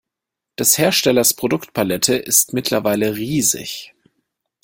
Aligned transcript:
Des 0.57 0.79
Herstellers 0.79 1.35
Produktpalette 1.37 2.15
ist 2.15 2.53
mittlerweile 2.53 3.17
riesig. 3.17 3.93